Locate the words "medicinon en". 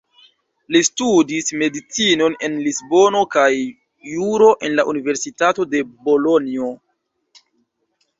1.63-2.55